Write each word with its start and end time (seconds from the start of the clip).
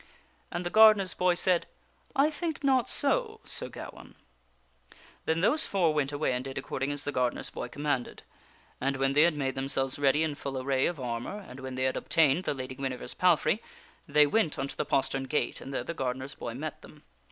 And 0.51 0.65
the 0.65 0.71
gardener's 0.71 1.13
boy 1.13 1.35
said:" 1.35 1.67
I 2.25 2.31
think 2.31 2.63
not 2.63 2.89
so, 2.89 3.39
Sir 3.43 3.69
Gawaine." 3.69 4.15
Then 5.25 5.41
those 5.41 5.67
four 5.67 5.93
went 5.93 6.11
away 6.11 6.33
and 6.33 6.43
did 6.43 6.57
according 6.57 6.91
as 6.91 7.03
the 7.03 7.11
gardener's 7.11 7.51
boy 7.51 7.67
commanded. 7.67 8.23
And 8.81 8.97
when 8.97 9.13
they 9.13 9.21
had 9.21 9.35
made 9.37 9.53
themselves 9.53 9.99
ready 9.99 10.23
in 10.23 10.33
full 10.33 10.57
array 10.59 10.87
of 10.87 10.99
armor, 10.99 11.37
and 11.47 11.59
when 11.59 11.75
they 11.75 11.83
had 11.83 11.97
obtained 11.97 12.45
the 12.45 12.55
Lady 12.55 12.73
Guinevere's 12.73 13.13
palfrey, 13.13 13.61
they 14.07 14.25
went 14.25 14.57
unto 14.57 14.75
the 14.75 14.85
postern 14.85 15.25
gate 15.25 15.61
and 15.61 15.71
there 15.71 15.83
the 15.83 15.93
gardener's 15.93 16.33
boy 16.33 16.55
met 16.55 16.81
them. 16.81 17.03